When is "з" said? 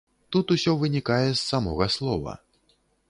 1.33-1.37